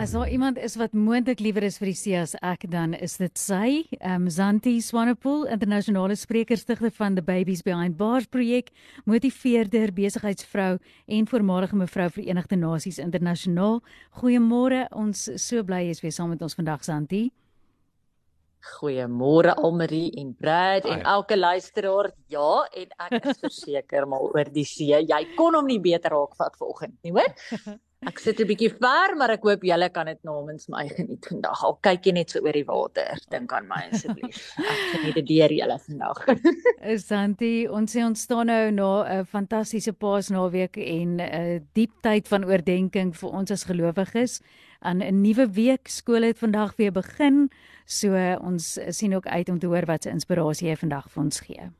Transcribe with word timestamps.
As 0.00 0.10
daar 0.10 0.28
iemand 0.28 0.56
is 0.58 0.76
wat 0.80 0.92
moontlik 0.96 1.42
liewer 1.44 1.62
is 1.62 1.74
vir 1.76 1.90
die 1.90 1.98
see 1.98 2.16
as 2.16 2.32
ek, 2.40 2.62
dan 2.72 2.94
is 2.96 3.18
dit 3.20 3.36
sy, 3.36 3.82
um, 4.00 4.30
Zanti 4.32 4.78
Swanepoel, 4.80 5.42
internasionale 5.52 6.14
sprekerstigter 6.16 6.88
van 6.96 7.18
the 7.18 7.22
Babies 7.22 7.60
Behind 7.60 7.98
Bars 7.98 8.24
projek, 8.24 8.70
motiveerder, 9.04 9.92
besigheidsvrou 9.92 10.78
en 11.04 11.28
voormalige 11.28 11.76
mevrou 11.76 12.06
Verenigde 12.14 12.56
Nasies 12.56 12.96
internasionaal. 13.04 13.82
Goeiemôre, 14.22 14.86
ons 14.96 15.26
so 15.36 15.60
bly 15.68 15.82
jy 15.90 15.98
is 15.98 16.00
weer 16.00 16.16
saam 16.16 16.32
met 16.32 16.46
ons 16.48 16.56
vandag, 16.56 16.80
Zanti. 16.88 17.26
Goeiemôre 18.70 19.52
Almarie 19.60 20.08
en 20.16 20.32
Brad 20.32 20.88
en 20.88 21.04
elke 21.12 21.36
luisteraar. 21.36 22.08
Ja, 22.32 22.64
en 22.72 22.96
ek 23.10 23.28
is 23.34 23.44
verseker 23.44 24.08
maar 24.08 24.24
oor 24.32 24.48
die 24.48 24.64
see. 24.64 24.96
Jy 24.96 25.22
kon 25.36 25.60
hom 25.60 25.68
nie 25.68 25.80
beter 25.92 26.16
raak 26.16 26.40
vat 26.40 26.56
vanoggend 26.56 26.96
nie, 27.04 27.12
hoor? 27.12 27.36
Ek 28.08 28.16
sit 28.16 28.38
'n 28.40 28.48
bietjie 28.48 28.70
ver, 28.80 29.12
maar 29.20 29.30
ek 29.34 29.42
hoop 29.44 29.64
julle 29.68 29.88
kan 29.92 30.06
dit 30.08 30.20
namens 30.24 30.70
my 30.72 30.86
geniet 30.88 31.26
vandag. 31.28 31.64
Al 31.64 31.74
kyk 31.84 32.06
jy 32.06 32.12
net 32.16 32.30
so 32.32 32.40
oor 32.40 32.56
die 32.56 32.64
water, 32.64 33.18
dink 33.28 33.52
aan 33.52 33.68
my 33.68 33.80
asseblief. 33.92 34.38
Ek 34.56 34.80
geniet 34.94 35.18
dit 35.18 35.26
deur 35.28 35.52
julle 35.52 35.76
vandag. 35.84 36.22
Santi, 37.08 37.68
ons 37.68 37.92
sê 37.92 38.00
ons 38.06 38.16
staan 38.16 38.48
nou 38.48 38.70
na 38.72 38.88
'n 39.04 39.26
fantastiese 39.28 39.92
Paasnaweek 39.92 40.80
en 40.80 41.20
'n 41.20 41.68
diep 41.74 41.92
tyd 42.00 42.28
van 42.28 42.48
oordeenking 42.48 43.12
vir 43.12 43.30
ons 43.30 43.50
as 43.50 43.64
gelowiges. 43.68 44.40
Aan 44.80 45.02
'n 45.02 45.20
nuwe 45.20 45.52
week, 45.52 45.88
skool 45.88 46.22
het 46.22 46.38
vandag 46.38 46.76
weer 46.76 46.92
begin, 46.92 47.50
so 47.84 48.16
ons 48.40 48.78
sien 48.88 49.14
ook 49.14 49.26
uit 49.26 49.48
om 49.48 49.58
te 49.58 49.66
hoor 49.66 49.84
wat 49.84 50.02
se 50.04 50.10
inspirasie 50.10 50.68
jy 50.68 50.76
vandag 50.76 51.10
vir 51.10 51.22
ons 51.22 51.40
gee. 51.40 51.70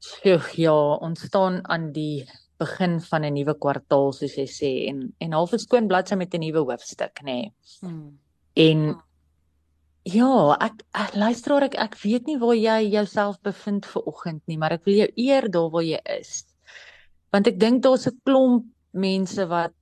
Sjoe, 0.00 0.40
ja, 0.56 0.96
ons 0.96 1.20
staan 1.20 1.60
aan 1.68 1.92
die 1.92 2.24
begin 2.58 3.00
van 3.00 3.24
'n 3.24 3.34
nuwe 3.34 3.54
kwartaal 3.54 4.12
soos 4.12 4.34
jy 4.36 4.46
sê 4.46 4.70
en 4.90 5.14
en 5.18 5.32
half 5.32 5.52
'n 5.52 5.58
skoon 5.58 5.88
bladsy 5.88 6.14
met 6.16 6.34
'n 6.34 6.40
nuwe 6.40 6.64
hoofstuk 6.64 7.20
nê. 7.22 7.24
Nee. 7.24 7.52
Hmm. 7.80 8.18
En 8.54 9.02
ja, 10.02 10.56
ek, 10.60 10.82
ek 10.92 11.14
luister 11.14 11.62
ek 11.62 11.74
ek 11.74 11.94
weet 12.02 12.26
nie 12.26 12.38
waar 12.38 12.56
jy 12.56 12.90
jouself 12.90 13.40
bevind 13.42 13.86
ver 13.86 14.02
oggend 14.06 14.42
nie, 14.46 14.58
maar 14.58 14.72
ek 14.72 14.84
wil 14.84 14.94
jou 14.94 15.10
eer 15.16 15.50
daar 15.50 15.70
waar 15.70 15.84
jy 15.84 16.00
is. 16.18 16.44
Want 17.32 17.46
ek 17.46 17.58
dink 17.60 17.82
daar's 17.82 18.06
'n 18.06 18.20
klomp 18.24 18.64
mense 18.92 19.46
wat 19.46 19.72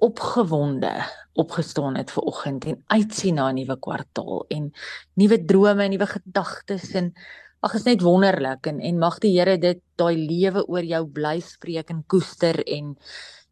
opgewonde 0.00 1.04
opgestaan 1.36 1.96
het 1.96 2.10
ver 2.10 2.22
oggend 2.22 2.64
en 2.64 2.82
uitsien 2.86 3.34
na 3.34 3.50
'n 3.50 3.54
nuwe 3.54 3.76
kwartaal 3.76 4.44
en 4.48 4.72
nuwe 5.14 5.44
drome 5.44 5.84
en 5.84 5.90
nuwe 5.90 6.06
gedagtes 6.06 6.94
en 6.94 7.12
Ag 7.60 7.74
is 7.76 7.84
net 7.84 8.00
wonderlik 8.00 8.66
en 8.70 8.78
en 8.80 8.98
mag 8.98 9.18
die 9.20 9.34
Here 9.34 9.58
dit 9.60 9.82
daai 10.00 10.16
lewe 10.16 10.64
oor 10.64 10.86
jou 10.86 11.02
bly 11.06 11.40
spreek 11.44 11.90
en 11.92 12.04
koester 12.08 12.56
en 12.64 12.94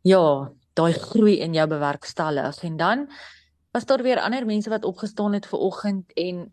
ja, 0.06 0.22
daai 0.78 0.92
groei 0.96 1.38
in 1.44 1.54
jou 1.54 1.66
bewerkstellig. 1.68 2.62
En 2.64 2.76
dan 2.76 3.04
was 3.76 3.84
daar 3.84 4.02
weer 4.02 4.20
ander 4.20 4.46
mense 4.46 4.70
wat 4.70 4.84
opgestaan 4.88 5.36
het 5.36 5.46
ver 5.46 5.58
oggend 5.58 6.12
en 6.16 6.46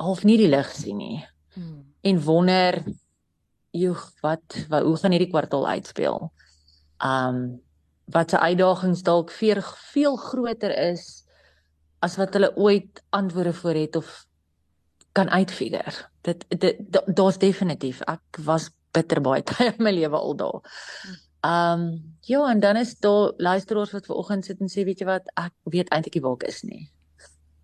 half 0.00 0.24
nie 0.24 0.38
die 0.40 0.48
lig 0.48 0.70
sien 0.72 0.96
nie. 0.96 1.20
Hmm. 1.54 1.84
En 2.00 2.22
wonder 2.24 2.80
joh, 3.76 4.00
wat, 4.22 4.64
wat 4.68 4.82
hoe 4.82 4.96
gaan 4.96 5.12
hierdie 5.14 5.30
kwartaal 5.30 5.68
uitspeel? 5.68 6.30
Um 7.04 7.60
wat 8.10 8.32
se 8.32 8.38
uitdagings 8.42 9.04
dalk 9.06 9.30
veel 9.30 9.60
veel 9.92 10.16
groter 10.18 10.72
is 10.90 11.22
as 12.02 12.16
wat 12.18 12.34
hulle 12.34 12.50
ooit 12.56 13.02
antwoorde 13.14 13.52
voor 13.54 13.78
het 13.78 13.96
of 13.96 14.08
kan 15.12 15.30
uitfigure. 15.30 15.92
Dit 16.20 16.44
dit 16.48 16.76
daar's 17.06 17.38
definitief. 17.38 18.00
Ek 18.00 18.38
was 18.44 18.70
bitter 18.92 19.20
baie 19.20 19.42
tyd 19.48 19.78
in 19.78 19.84
my 19.84 19.92
lewe 19.94 20.18
al 20.18 20.36
daar. 20.36 20.62
Ehm 21.40 21.80
um, 21.80 22.16
ja, 22.20 22.50
en 22.50 22.60
dan 22.60 22.76
is 22.76 22.98
daar 22.98 23.32
luisteraars 23.36 23.90
wat 23.90 24.06
ver 24.06 24.14
oggend 24.14 24.44
sit 24.44 24.60
en 24.60 24.68
sê 24.68 24.84
weet 24.84 25.00
jy 25.00 25.06
wat, 25.08 25.30
ek 25.40 25.54
weet 25.64 25.88
eintlik 25.88 26.18
nie 26.18 26.22
waar 26.22 26.36
ek 26.36 26.48
is 26.52 26.62
nie. 26.62 26.82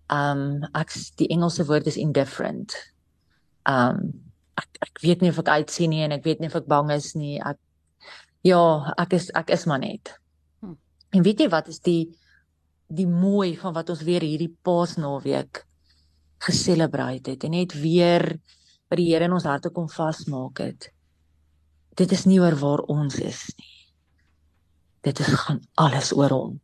Ehm 0.07 0.45
um, 0.63 0.69
ek 0.73 0.95
die 1.21 1.29
Engelse 1.29 1.65
woord 1.65 1.87
is 1.87 1.99
indifferent. 2.01 2.73
Ehm 3.69 4.01
um, 4.01 4.13
ek 4.57 4.81
ek 4.81 5.01
weet 5.05 5.21
nie 5.21 5.29
of 5.29 5.39
ek 5.43 5.53
uitsien 5.61 5.93
nie 5.93 6.01
en 6.03 6.15
ek 6.15 6.25
weet 6.25 6.41
nie 6.41 6.49
of 6.49 6.57
ek 6.57 6.67
bang 6.67 6.89
is 6.95 7.13
nie. 7.13 7.37
Ek 7.37 7.59
ja, 8.41 8.61
ek 8.97 9.13
is 9.13 9.29
ek 9.37 9.53
is 9.53 9.67
maar 9.69 9.83
net. 9.83 10.15
Hm. 10.63 10.73
En 11.13 11.23
weet 11.23 11.45
jy 11.45 11.49
wat 11.53 11.69
is 11.69 11.79
die 11.85 12.09
die 12.87 13.07
mooi 13.07 13.57
van 13.59 13.75
wat 13.75 13.89
ons 13.93 14.01
weer 14.07 14.23
hierdie 14.23 14.53
Paasnaweek 14.63 15.66
geselebrate 16.43 17.33
het 17.33 17.43
en 17.43 17.55
net 17.55 17.73
weer 17.73 18.25
by 18.87 18.99
die 18.99 19.09
Here 19.09 19.27
in 19.27 19.35
ons 19.35 19.47
harte 19.47 19.71
kom 19.73 19.89
vasmaak 19.91 20.61
het. 20.63 20.89
Dit 21.97 22.13
is 22.13 22.25
nie 22.29 22.39
oor 22.39 22.55
waar 22.59 22.85
ons 22.91 23.17
is 23.19 23.41
nie. 23.57 23.73
Dit 25.07 25.19
is 25.23 25.33
gaan 25.43 25.61
alles 25.75 26.13
oor 26.15 26.33
hom. 26.33 26.55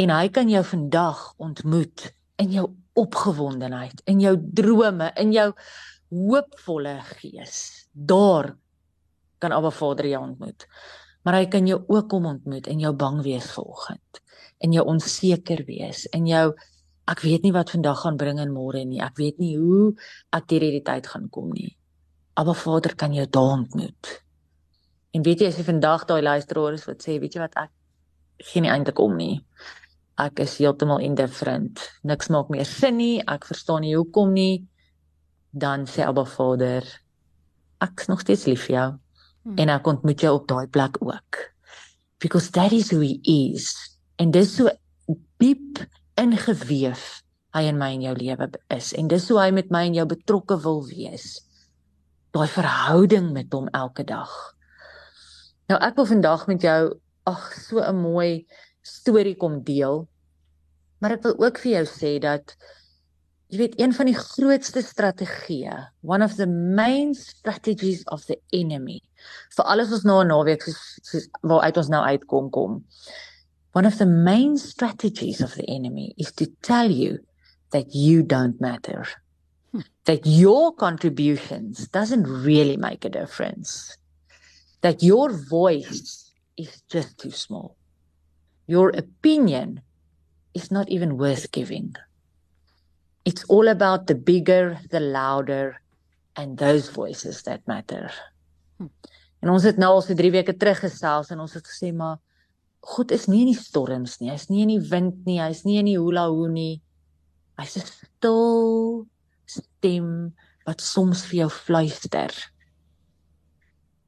En 0.00 0.12
hy 0.14 0.28
kan 0.32 0.48
jou 0.50 0.62
vandag 0.64 1.20
ontmoet 1.42 2.10
in 2.40 2.54
jou 2.54 2.66
opgewondenheid, 2.98 4.00
in 4.10 4.20
jou 4.22 4.34
drome, 4.38 5.10
in 5.20 5.32
jou 5.34 5.50
hoopvolle 6.10 6.96
gees. 7.20 7.86
Daar 7.92 8.54
kan 9.40 9.52
Abba 9.52 9.70
Vader 9.70 10.08
jou 10.08 10.22
ontmoet. 10.24 10.66
Maar 11.24 11.40
hy 11.40 11.46
kan 11.52 11.68
jou 11.68 11.82
ook 11.86 12.08
kom 12.08 12.26
ontmoet 12.26 12.68
in 12.70 12.80
jou 12.80 12.92
bang 12.96 13.20
wees 13.24 13.50
vanoggend, 13.52 14.20
in 14.64 14.72
jou 14.72 14.86
onseker 14.88 15.64
wees, 15.68 16.06
in 16.16 16.28
jou 16.28 16.46
ek 17.10 17.24
weet 17.26 17.42
nie 17.42 17.54
wat 17.54 17.72
vandag 17.74 18.04
gaan 18.04 18.18
bring 18.20 18.38
en 18.38 18.52
môre 18.54 18.84
nie. 18.86 19.00
Ek 19.02 19.18
weet 19.18 19.40
nie 19.42 19.56
hoe 19.58 19.90
ek 20.36 20.46
deur 20.50 20.66
hierdie 20.66 20.86
tyd 20.86 21.08
gaan 21.10 21.28
kom 21.32 21.50
nie. 21.54 21.74
Maar 22.40 22.56
Vader 22.56 22.94
kan 22.96 23.12
jou 23.12 23.26
daar 23.28 23.58
ontmoet. 23.58 24.10
En 25.12 25.24
weet 25.26 25.42
jy 25.42 25.50
as 25.50 25.58
jy 25.58 25.66
vandag 25.66 26.06
daai 26.08 26.22
luisteraar 26.22 26.76
is 26.78 26.86
wat 26.88 27.02
sê, 27.04 27.18
weet 27.20 27.34
jy 27.36 27.42
wat 27.42 27.56
ek 27.60 27.72
geen 28.52 28.64
eintlik 28.64 29.00
om 29.02 29.16
nie. 29.18 29.42
Ek 30.20 30.40
is 30.44 30.56
heeltemal 30.60 31.02
indifferent. 31.04 31.82
Niks 32.06 32.30
maak 32.32 32.48
meer 32.52 32.68
sin 32.68 32.98
nie. 33.00 33.20
Ek 33.20 33.46
verstaan 33.48 33.84
nie 33.84 33.94
hoekom 33.96 34.32
nie. 34.36 34.64
Dan 35.50 35.86
sê 35.90 36.06
Abba 36.06 36.24
Vader, 36.28 36.86
ek 37.82 38.04
is 38.04 38.10
nog 38.10 38.22
steeds 38.24 38.46
lief 38.48 38.66
vir 38.68 38.76
jou. 38.76 38.88
Hmm. 39.44 39.56
En 39.64 39.72
ek 39.76 39.88
ontmoet 39.92 40.24
jou 40.24 40.34
op 40.38 40.48
daai 40.48 40.68
plek 40.68 41.00
ook. 41.02 41.40
Because 42.20 42.52
that 42.56 42.72
is 42.76 42.92
who 42.92 43.00
he 43.00 43.18
is. 43.24 43.72
En 44.20 44.32
dis 44.32 44.52
so 44.56 44.70
diep 45.40 45.80
ingeweef 46.16 47.22
hy 47.54 47.62
in 47.66 47.78
my 47.78 47.90
en 47.94 48.02
jou 48.02 48.14
lewe 48.14 48.46
is 48.70 48.92
en 48.94 49.08
dis 49.10 49.28
hoe 49.28 49.38
hy 49.40 49.50
met 49.54 49.70
my 49.74 49.84
en 49.88 49.94
jou 49.94 50.06
betrokke 50.06 50.58
wil 50.62 50.84
wees. 50.86 51.40
Daai 52.34 52.46
verhouding 52.48 53.32
met 53.34 53.50
hom 53.52 53.68
elke 53.74 54.04
dag. 54.06 54.30
Nou 55.70 55.78
ek 55.82 55.96
wil 55.98 56.06
vandag 56.06 56.46
met 56.50 56.62
jou 56.62 56.82
ag 57.30 57.52
so 57.54 57.82
'n 57.82 57.96
mooi 57.96 58.46
storie 58.82 59.36
kom 59.36 59.62
deel. 59.62 60.06
Maar 61.00 61.12
ek 61.12 61.22
wil 61.22 61.38
ook 61.38 61.58
vir 61.58 61.72
jou 61.72 61.86
sê 61.86 62.18
dat 62.20 62.56
jy 63.50 63.58
weet 63.58 63.80
een 63.80 63.92
van 63.92 64.06
die 64.06 64.14
grootste 64.14 64.82
strategieë, 64.82 65.90
one 66.02 66.24
of 66.24 66.36
the 66.36 66.46
main 66.46 67.14
strategies 67.14 68.04
of 68.06 68.24
the 68.26 68.38
enemy 68.52 69.00
vir 69.56 69.64
alles 69.64 69.92
ons 69.92 70.04
nou 70.04 70.20
'n 70.22 70.28
naweek 70.28 70.62
soos, 70.62 71.00
soos 71.02 71.26
waar 71.42 71.62
uit 71.66 71.76
ons 71.76 71.88
nou 71.88 72.02
uitkom 72.04 72.50
kom. 72.50 72.84
One 73.72 73.86
of 73.86 73.98
the 73.98 74.06
main 74.06 74.58
strategies 74.58 75.40
of 75.40 75.54
the 75.54 75.68
enemy 75.68 76.14
is 76.18 76.32
to 76.32 76.46
tell 76.62 76.90
you 76.90 77.20
that 77.70 77.94
you 77.94 78.22
don't 78.22 78.60
matter. 78.60 79.06
Hmm. 79.70 79.80
That 80.06 80.26
your 80.26 80.74
contributions 80.74 81.86
doesn't 81.88 82.26
really 82.26 82.76
make 82.76 83.04
a 83.04 83.10
difference. 83.10 83.96
That 84.80 85.02
your 85.02 85.30
voice 85.30 86.32
is 86.56 86.82
just 86.90 87.18
too 87.18 87.30
small. 87.30 87.76
Your 88.66 88.90
opinion 88.90 89.82
is 90.52 90.70
not 90.70 90.88
even 90.88 91.16
worth 91.16 91.52
giving. 91.52 91.94
It's 93.24 93.44
all 93.44 93.68
about 93.68 94.08
the 94.08 94.16
bigger, 94.16 94.80
the 94.90 95.00
louder 95.00 95.80
and 96.34 96.58
those 96.58 96.88
voices 96.88 97.42
that 97.42 97.66
matter. 97.68 98.10
Hmm. 98.78 98.90
En 99.40 99.48
ons 99.48 99.62
het 99.62 99.78
nou 99.78 99.94
al 99.94 100.02
so 100.02 100.14
3 100.14 100.30
weke 100.34 100.56
terug 100.58 100.82
gesels 100.82 101.30
en 101.30 101.40
ons 101.40 101.54
het 101.54 101.64
gesê 101.64 101.94
maar 101.94 102.18
God 102.80 103.12
is 103.12 103.26
nie 103.28 103.42
in 103.44 103.52
die 103.52 103.60
storms 103.60 104.18
nie. 104.20 104.30
Hy's 104.30 104.48
nie 104.48 104.62
in 104.64 104.72
die 104.72 104.90
wind 104.90 105.26
nie. 105.26 105.40
Hy's 105.40 105.64
nie 105.64 105.78
in 105.80 105.88
die 105.90 105.98
hula 105.98 106.28
hoo 106.28 106.48
nie. 106.48 106.80
Hy's 107.60 107.76
'n 107.76 107.86
stil 107.86 109.06
stem 109.46 110.34
wat 110.66 110.80
soms 110.80 111.24
vir 111.28 111.44
jou 111.44 111.50
fluister. 111.50 112.30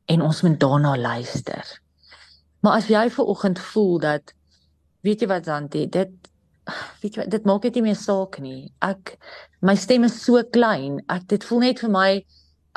En 0.08 0.22
ons 0.22 0.42
moet 0.42 0.58
daarna 0.60 0.96
luister. 0.96 1.64
Maar 2.62 2.78
as 2.78 2.88
jy 2.88 3.08
ver 3.10 3.24
oggend 3.24 3.58
voel 3.58 3.98
dat 3.98 4.32
weet 5.02 5.20
jy 5.20 5.26
wat 5.26 5.44
Zanti, 5.44 5.86
dit 5.86 6.10
weet 7.02 7.16
jy 7.16 7.22
wat 7.24 7.30
dit 7.30 7.44
maak 7.44 7.62
dit 7.62 7.74
nie 7.74 7.88
meer 7.88 7.98
saak 7.98 8.38
nie. 8.38 8.72
Ek 8.80 9.16
my 9.60 9.74
stem 9.74 10.04
is 10.04 10.20
so 10.24 10.42
klein. 10.54 11.00
Ek 11.08 11.26
dit 11.28 11.44
voel 11.44 11.66
net 11.66 11.82
vir 11.82 11.90
my 11.90 12.10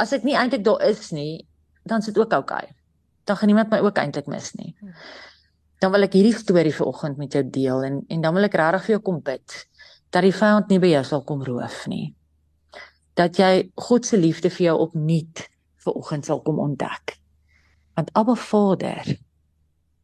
as 0.01 0.13
ek 0.13 0.25
nie 0.25 0.36
eintlik 0.36 0.65
daar 0.65 0.81
is 0.83 1.12
nie, 1.12 1.45
dan 1.86 2.01
is 2.01 2.09
dit 2.09 2.18
ook 2.18 2.33
oukei. 2.33 2.65
Okay. 2.65 2.75
Dan 3.25 3.38
gaan 3.38 3.48
niemand 3.48 3.69
my 3.69 3.80
ook 3.80 3.98
eintlik 4.01 4.27
mis 4.27 4.51
nie. 4.57 4.74
Dan 5.80 5.92
wil 5.92 6.07
ek 6.07 6.16
hierdie 6.18 6.36
storie 6.36 6.74
vanoggend 6.74 7.18
met 7.19 7.33
jou 7.36 7.44
deel 7.44 7.83
en 7.83 8.04
en 8.10 8.22
dan 8.22 8.33
wil 8.38 8.48
ek 8.48 8.57
regtig 8.60 8.86
vir 8.86 8.95
jou 8.95 9.01
kom 9.10 9.22
bid 9.25 9.57
dat 10.16 10.24
die 10.24 10.36
vyand 10.36 10.69
nie 10.72 10.80
by 10.80 10.94
jou 10.94 11.04
sal 11.04 11.24
kom 11.27 11.44
roof 11.44 11.81
nie. 11.92 12.13
Dat 13.19 13.36
jy 13.39 13.68
God 13.88 14.07
se 14.07 14.19
liefde 14.19 14.51
vir 14.54 14.69
jou 14.69 14.75
opnuut 14.88 15.44
vanoggend 15.83 16.27
sal 16.27 16.42
kom 16.45 16.60
ontdek. 16.63 17.18
Want 17.95 18.12
Abba 18.16 18.36
Vader 18.39 19.16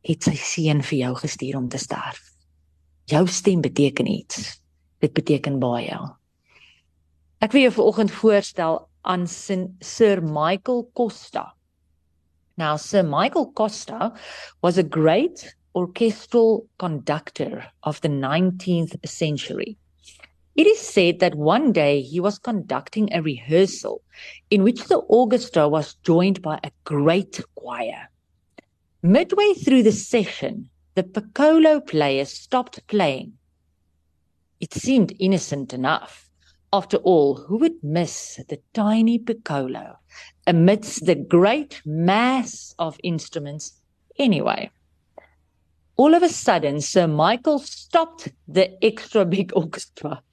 het 0.08 0.28
sy 0.28 0.36
seun 0.36 0.82
vir 0.84 0.98
jou 1.06 1.14
gestuur 1.22 1.60
om 1.60 1.70
te 1.72 1.80
sterf. 1.80 2.20
Jou 3.12 3.24
stem 3.28 3.62
beteken 3.64 4.08
iets. 4.08 4.60
Dit 5.02 5.14
beteken 5.16 5.60
baie. 5.62 5.98
Ek 7.42 7.56
wil 7.56 7.70
jou 7.70 7.74
vanoggend 7.80 8.12
voorstel 8.14 8.82
aan 9.02 9.26
Sir 9.28 10.22
Michael 10.22 10.86
Costa. 10.94 11.54
Now 12.58 12.78
Sir 12.78 13.04
Michael 13.08 13.52
Costa 13.56 14.12
was 14.62 14.78
a 14.78 14.84
great 14.84 15.56
orchestral 15.76 16.68
conductor 16.78 17.66
of 17.84 18.02
the 18.02 18.10
19th 18.10 19.08
century. 19.08 19.78
It 20.56 20.68
is 20.68 20.80
said 20.80 21.20
that 21.20 21.36
one 21.36 21.72
day 21.72 22.02
he 22.02 22.20
was 22.20 22.38
conducting 22.38 23.14
a 23.14 23.22
rehearsal 23.22 24.02
in 24.50 24.64
which 24.64 24.86
the 24.86 24.98
orchestra 24.98 25.70
was 25.70 25.96
joined 26.04 26.42
by 26.42 26.60
a 26.64 26.72
great 26.84 27.40
choir. 27.56 28.10
Midway 29.02 29.54
through 29.54 29.84
the 29.84 29.92
session, 29.92 30.70
the 30.96 31.04
piccolo 31.04 31.80
player 31.80 32.26
stopped 32.26 32.86
playing. 32.88 33.34
It 34.60 34.74
seemed 34.74 35.14
innocent 35.20 35.74
enough. 35.74 36.30
After 36.74 36.98
all, 36.98 37.36
who 37.36 37.58
would 37.58 37.84
miss 37.84 38.40
the 38.50 38.60
tiny 38.74 39.20
piccolo 39.20 39.98
amidst 40.46 41.06
the 41.06 41.16
great 41.16 41.82
mass 41.86 42.76
of 42.78 43.00
instruments 43.04 43.82
anyway? 44.20 44.70
All 46.02 46.16
of 46.16 46.24
a 46.24 46.30
sudden, 46.30 46.82
Sir 46.82 47.06
Michael 47.06 47.60
stopped 47.60 48.30
the 48.48 48.74
extra 48.84 49.24
big 49.24 49.52
orchestra 49.56 50.24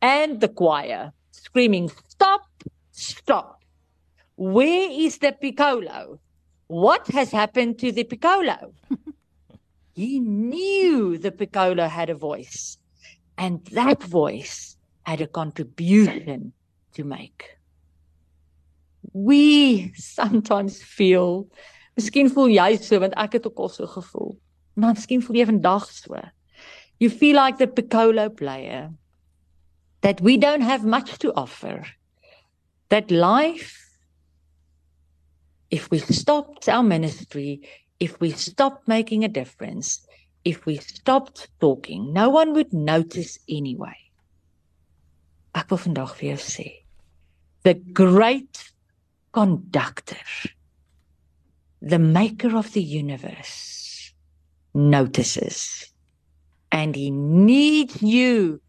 and 0.00 0.40
the 0.40 0.46
choir, 0.46 1.12
screaming, 1.32 1.90
Stop! 2.06 2.42
Stop! 2.92 3.64
Where 4.36 4.88
is 4.88 5.18
the 5.18 5.32
piccolo? 5.32 6.20
What 6.68 7.08
has 7.08 7.32
happened 7.32 7.80
to 7.80 7.90
the 7.90 8.04
piccolo? 8.04 8.72
he 9.96 10.20
knew 10.20 11.18
the 11.18 11.32
piccolo 11.32 11.88
had 11.88 12.10
a 12.10 12.14
voice, 12.14 12.78
and 13.36 13.64
that 13.72 14.00
voice 14.04 14.76
had 15.02 15.20
a 15.20 15.26
contribution 15.26 16.52
to 16.94 17.02
make. 17.02 17.58
We 19.12 19.92
sometimes 19.96 20.80
feel, 20.80 21.48
miskien 21.98 22.30
voel 22.30 22.54
jy 22.54 22.76
so 22.78 23.02
want 23.02 23.18
ek 23.18 23.40
het 23.40 23.50
ook 23.50 23.66
al 23.66 23.74
so 23.80 23.90
gevoel. 23.98 24.38
Maar 24.78 24.94
miskien 24.94 25.22
voel 25.24 25.40
jy 25.40 25.48
vandag 25.50 25.88
so. 25.90 26.22
You 27.02 27.10
feel 27.10 27.34
like 27.34 27.58
the 27.58 27.66
piccolo 27.66 28.28
player 28.30 28.92
that 30.06 30.20
we 30.22 30.38
don't 30.38 30.62
have 30.62 30.86
much 30.86 31.18
to 31.18 31.32
offer. 31.34 31.82
That 32.88 33.10
life 33.10 33.74
if 35.70 35.90
we 35.90 35.98
stopped 35.98 36.68
our 36.68 36.82
ministry, 36.82 37.60
if 38.00 38.20
we 38.20 38.30
stopped 38.30 38.88
making 38.88 39.24
a 39.24 39.28
difference, 39.28 40.06
if 40.44 40.64
we 40.64 40.76
stopped 40.76 41.48
talking, 41.60 42.12
no 42.12 42.30
one 42.30 42.54
would 42.54 42.72
notice 42.72 43.38
anyway. 43.48 43.96
Ek 45.58 45.68
wil 45.68 45.82
vandag 45.82 46.14
vir 46.16 46.30
jou 46.30 46.40
sê, 46.40 46.68
the 47.66 47.74
great 47.74 48.62
conductor, 49.34 50.24
the 51.82 51.98
maker 51.98 52.56
of 52.56 52.72
the 52.72 52.82
universe 52.82 53.87
notices 54.78 55.92
and 56.70 56.94
he 56.94 57.10
needs 57.10 58.00
you 58.00 58.60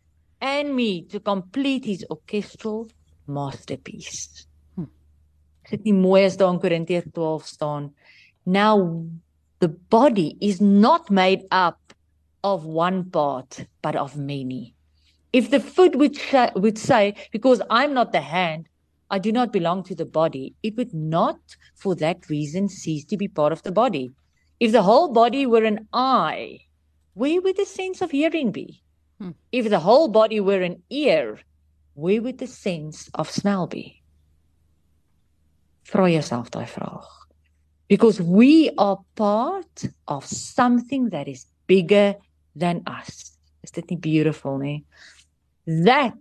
and 0.42 0.76
me 0.76 1.04
to 1.04 1.20
complete 1.20 1.86
his 1.86 2.04
orchestral 2.10 2.90
masterpiece 3.28 4.48
hmm. 4.76 4.86
Korintiërs 5.70 7.14
12 7.14 7.44
staan. 7.46 7.92
Now 8.46 9.06
the 9.60 9.68
body 9.68 10.36
is 10.42 10.60
not 10.60 11.12
made 11.12 11.44
up 11.52 11.94
of 12.44 12.66
one 12.66 13.04
part 13.12 13.68
but 13.84 13.96
of 13.96 14.18
many. 14.18 14.74
If 15.32 15.52
the 15.52 15.60
foot 15.60 15.96
would 15.96 16.18
would 16.56 16.78
say 16.80 17.14
because 17.32 17.62
I'm 17.70 17.94
not 17.94 18.12
the 18.12 18.22
hand 18.22 18.68
I 19.12 19.20
do 19.20 19.32
not 19.32 19.52
belong 19.52 19.84
to 19.84 19.96
the 19.96 20.06
body, 20.06 20.54
it 20.62 20.78
would 20.78 20.94
not 20.94 21.40
for 21.76 21.96
that 21.96 22.30
reason 22.30 22.70
cease 22.70 23.06
to 23.06 23.18
be 23.18 23.28
part 23.28 23.52
of 23.52 23.64
the 23.64 23.72
body. 23.72 24.12
If 24.60 24.72
the 24.72 24.84
whole 24.84 25.10
body 25.10 25.46
were 25.46 25.64
an 25.64 25.88
eye, 25.94 26.60
where 27.14 27.42
would 27.42 27.58
the 27.58 27.66
sense 27.66 28.02
of 28.02 28.12
hearing 28.12 28.52
be? 28.52 28.82
Hmm. 29.20 29.32
If 29.52 29.70
the 29.70 29.80
whole 29.80 30.08
body 30.10 30.40
were 30.40 30.62
an 30.62 30.84
ear, 30.90 31.40
where 31.94 32.22
would 32.22 32.38
the 32.38 32.48
sense 32.48 33.10
of 33.14 33.30
smell 33.30 33.68
be? 33.68 34.02
Vra 35.86 36.12
jouself 36.12 36.52
daai 36.52 36.68
vraag. 36.68 37.04
Because 37.88 38.22
we 38.22 38.70
are 38.78 39.00
part 39.16 39.86
of 40.08 40.26
something 40.26 41.10
that 41.10 41.28
is 41.28 41.48
bigger 41.68 42.16
than 42.56 42.84
us. 42.86 43.38
Is 43.64 43.72
dit 43.72 43.90
nie 43.90 43.98
beautiful 43.98 44.60
nie? 44.60 44.86
That 45.66 46.16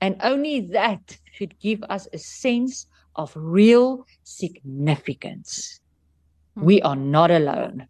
and 0.00 0.16
only 0.22 0.60
that 0.72 1.18
should 1.32 1.58
give 1.60 1.82
us 1.88 2.08
a 2.12 2.18
sense 2.18 2.86
of 3.16 3.32
real 3.36 4.06
significance. 4.24 5.81
Hmm. 6.54 6.64
We 6.64 6.82
are 6.82 6.96
not 6.96 7.30
alone. 7.30 7.88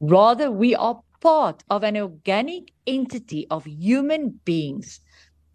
Rather, 0.00 0.50
we 0.50 0.74
are 0.74 1.00
part 1.20 1.64
of 1.70 1.82
an 1.82 1.96
organic 1.96 2.72
entity 2.86 3.46
of 3.50 3.64
human 3.64 4.40
beings, 4.44 5.00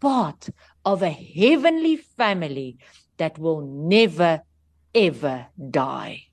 part 0.00 0.48
of 0.84 1.02
a 1.02 1.10
heavenly 1.10 1.96
family 1.96 2.78
that 3.18 3.38
will 3.38 3.60
never 3.60 4.42
ever 4.94 5.46
die. 5.70 6.24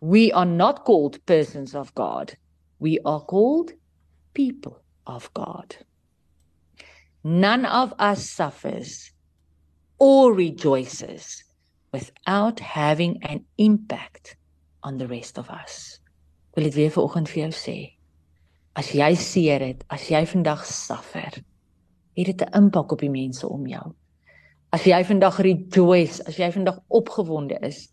We 0.00 0.32
are 0.32 0.44
not 0.44 0.84
called 0.84 1.24
persons 1.26 1.74
of 1.74 1.94
God. 1.94 2.36
We 2.78 2.98
are 3.04 3.20
called 3.20 3.72
people 4.34 4.82
of 5.06 5.32
God. 5.34 5.76
None 7.24 7.64
of 7.64 7.94
us 7.98 8.28
suffers 8.28 9.10
or 9.98 10.32
rejoices 10.32 11.42
without 11.92 12.60
having 12.60 13.22
an 13.22 13.44
impact 13.58 14.36
on 14.86 14.98
the 14.98 15.08
rest 15.10 15.38
of 15.38 15.50
us. 15.50 15.98
Wil 16.54 16.68
dit 16.70 16.74
weer 16.78 16.94
vanoggend 16.94 17.30
vir 17.32 17.42
jou 17.42 17.52
sê. 17.58 17.76
As 18.78 18.92
jy 18.94 19.10
seer 19.18 19.64
het, 19.64 19.84
as 19.92 20.06
jy 20.12 20.22
vandag 20.30 20.62
suffer, 20.68 21.42
het 22.16 22.26
dit 22.30 22.42
'n 22.42 22.54
impak 22.62 22.92
op 22.92 23.00
die 23.00 23.10
mense 23.10 23.48
om 23.48 23.66
jou. 23.66 23.94
As 24.72 24.84
jy 24.84 25.04
vandag 25.04 25.38
rejoice, 25.38 26.22
as 26.26 26.36
jy 26.36 26.50
vandag 26.52 26.80
opgewonde 26.88 27.58
is, 27.62 27.88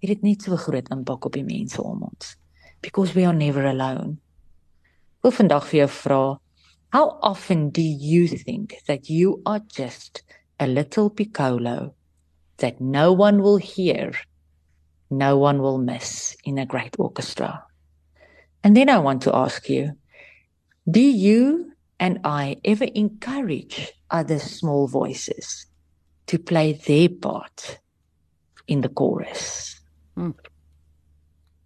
het 0.00 0.08
dit 0.08 0.22
net 0.22 0.42
so 0.42 0.56
groot 0.56 0.88
impak 0.94 1.24
op 1.24 1.32
die 1.32 1.44
mense 1.44 1.82
om 1.82 2.02
ons. 2.02 2.36
Because 2.82 3.14
we 3.14 3.26
are 3.26 3.36
never 3.36 3.66
alone. 3.66 4.18
Wil 5.22 5.32
vandag 5.32 5.66
vir 5.66 5.78
jou 5.78 5.88
vra, 5.88 6.38
how 6.92 7.18
often 7.22 7.70
do 7.70 7.82
you 7.82 8.28
think 8.28 8.76
that 8.86 9.08
you 9.08 9.40
are 9.44 9.60
just 9.76 10.22
a 10.60 10.66
little 10.66 11.10
piccolo 11.10 11.94
that 12.58 12.80
no 12.80 13.12
one 13.12 13.42
will 13.42 13.58
hear, 13.58 14.12
no 15.10 15.38
one 15.38 15.62
will 15.62 15.78
miss 15.78 16.36
in 16.44 16.58
a 16.58 16.66
great 16.66 16.96
orchestra? 16.98 17.64
And 18.62 18.76
then 18.76 18.88
I 18.88 18.98
want 18.98 19.22
to 19.22 19.34
ask 19.34 19.68
you, 19.68 19.92
do 20.90 21.00
you 21.00 21.72
and 22.00 22.20
I 22.24 22.56
ever 22.64 22.84
encourage 22.84 23.92
other 24.10 24.38
small 24.38 24.86
voices? 24.86 25.68
to 26.28 26.38
play 26.38 26.74
their 26.86 27.08
part 27.08 27.80
in 28.68 28.82
the 28.82 28.88
chorus. 28.88 29.74
Hmm. 30.14 30.36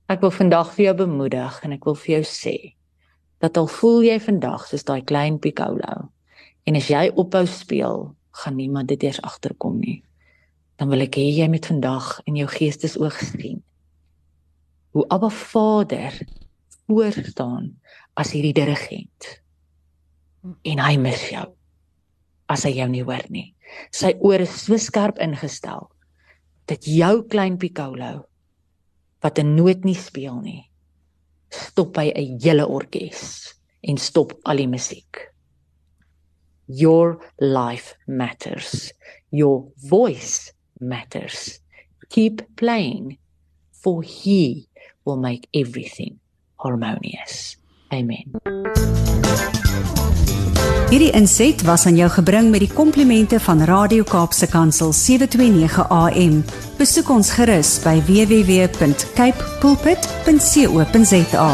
Ek 0.09 0.23
wil 0.23 0.33
vandag 0.35 0.71
vir 0.77 0.91
jou 0.91 0.95
bemoedig 1.03 1.59
en 1.67 1.75
ek 1.75 1.87
wil 1.89 1.99
vir 1.99 2.19
jou 2.19 2.25
sê 2.29 2.57
dat 3.43 3.59
al 3.59 3.67
voel 3.67 4.05
jy 4.07 4.19
vandag 4.23 4.69
soos 4.69 4.87
daai 4.87 5.03
klein 5.03 5.41
piccolo 5.43 5.95
en 6.69 6.79
as 6.79 6.91
jy 6.93 7.09
ophou 7.19 7.43
speel, 7.51 8.13
gaan 8.39 8.57
niemand 8.57 8.93
dit 8.93 9.03
eers 9.03 9.19
agterkom 9.27 9.81
nie. 9.83 9.99
Dan 10.83 10.91
wil 10.91 11.05
ek 11.05 11.15
hê 11.15 11.29
jy 11.31 11.45
moet 11.47 11.67
vandag 11.71 12.07
in 12.27 12.41
jou 12.41 12.49
geestesoog 12.51 13.15
sien 13.23 13.61
hoe 14.97 15.05
Abba 15.15 15.29
Vader 15.31 16.17
voor 16.91 17.15
staan 17.23 17.69
as 18.19 18.33
hierdie 18.35 18.57
dirigent. 18.57 19.29
En 20.43 20.81
hy 20.83 20.97
mis 20.99 21.23
jou 21.31 21.45
as 22.51 22.65
hy 22.67 22.73
jou 22.81 22.89
nie 22.91 23.05
hoor 23.07 23.23
nie. 23.31 23.53
Sy 23.95 24.11
ore 24.27 24.43
is 24.43 24.57
so 24.65 24.75
skerp 24.75 25.21
ingestel 25.23 25.87
dat 26.67 26.89
jou 26.91 27.13
klein 27.31 27.61
piccolo 27.63 28.25
wat 29.23 29.39
'n 29.39 29.55
noot 29.55 29.87
nie 29.87 29.95
speel 29.95 30.41
nie, 30.43 30.67
stop 31.47 31.95
hy 31.97 32.11
'n 32.11 32.41
hele 32.43 32.67
orkes 32.67 33.55
en 33.87 34.03
stop 34.03 34.35
al 34.43 34.57
die 34.57 34.67
musiek. 34.67 35.31
Your 36.67 37.23
life 37.39 37.95
matters. 38.09 38.91
Your 39.31 39.71
voice 39.79 40.51
matters. 40.83 41.61
Keep 42.09 42.57
playing 42.57 43.19
for 43.71 44.03
he 44.03 44.69
will 45.05 45.17
make 45.17 45.49
everything 45.55 46.19
harmonious. 46.57 47.57
Amen. 47.93 48.31
Hierdie 50.93 51.13
inset 51.17 51.63
was 51.65 51.87
aan 51.89 51.97
jou 51.97 52.11
gebring 52.13 52.51
met 52.53 52.61
die 52.61 52.69
komplimente 52.69 53.41
van 53.41 53.65
Radio 53.65 54.05
Kaapse 54.05 54.47
Kansel 54.53 54.93
729 54.93 55.89
AM. 55.89 56.43
Besoek 56.77 57.09
ons 57.09 57.33
gerus 57.33 57.79
by 57.81 57.97
www.cape 58.05 59.49
pulpit.co.za. 59.65 61.49